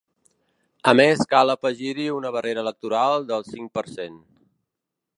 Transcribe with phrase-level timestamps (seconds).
[0.91, 4.21] A més cal afegir-hi una barrera electoral del cinc per cent.